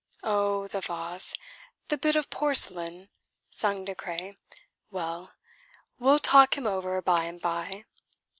"Oh, 0.23 0.67
the 0.67 0.81
vase! 0.81 1.35
the 1.89 1.95
bit 1.95 2.15
of 2.15 2.31
porcelain!" 2.31 3.09
sung 3.51 3.85
De 3.85 3.93
Craye. 3.93 4.35
"Well, 4.89 5.33
we'll 5.99 6.17
talk 6.17 6.57
him 6.57 6.65
over 6.65 6.99
by 7.03 7.25
and 7.25 7.39
by." 7.39 7.85